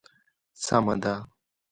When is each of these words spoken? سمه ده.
سمه 0.63 0.95
ده. 1.03 1.15